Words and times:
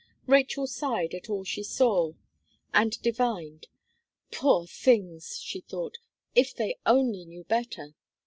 Rachel 0.25 0.65
sighed 0.65 1.13
at 1.13 1.29
all 1.29 1.43
she 1.43 1.61
saw, 1.61 2.13
and 2.73 2.99
divined. 3.03 3.67
"Poor 4.31 4.65
things!" 4.65 5.37
she 5.37 5.61
thought, 5.61 5.99
"if 6.33 6.55
they 6.55 6.79
only 6.87 7.23
knew 7.23 7.43
better." 7.43 7.93